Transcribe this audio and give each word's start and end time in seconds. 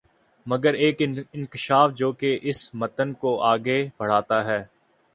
مگر 0.45 0.73
ایک 0.75 1.01
انکشاف 1.01 1.91
جو 1.95 2.11
کہ 2.11 2.37
اس 2.41 2.69
متن 2.73 3.13
کو 3.13 3.39
آگے 3.43 3.79
بڑھاتا 3.97 4.43
ہے 4.45 4.61